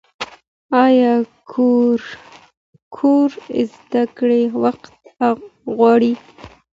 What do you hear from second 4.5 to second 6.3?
وخت غواړي؟